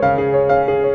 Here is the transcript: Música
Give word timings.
Música 0.00 0.87